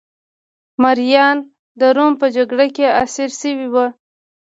[0.81, 1.37] مریان
[1.79, 3.85] د روم په جګړه کې اسیر شوي وو